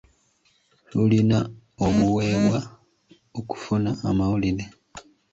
[0.89, 1.37] Tulina
[1.85, 2.59] obuweebwa
[3.39, 4.65] okufuna amawulire.